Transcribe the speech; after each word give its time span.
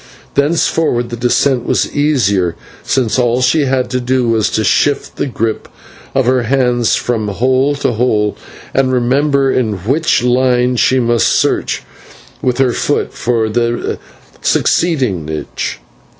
Thenceforward 0.33 1.11
the 1.11 1.15
descent 1.15 1.63
was 1.63 1.93
easier, 1.95 2.55
since 2.81 3.19
all 3.19 3.39
she 3.39 3.65
had 3.65 3.87
to 3.91 3.99
do 3.99 4.27
was 4.27 4.49
to 4.49 4.63
shift 4.63 5.17
the 5.17 5.27
grip 5.27 5.67
of 6.15 6.25
her 6.25 6.41
hands 6.41 6.95
from 6.95 7.27
hole 7.27 7.75
to 7.75 7.91
hole 7.91 8.35
and 8.73 8.91
remember 8.91 9.51
in 9.51 9.73
which 9.87 10.23
line 10.23 10.75
she 10.75 10.99
must 10.99 11.27
search 11.27 11.83
with 12.41 12.57
her 12.57 12.73
foot 12.73 13.13
for 13.13 13.47
the 13.47 13.99
succeeding 14.41 15.23
niche. 15.25 15.77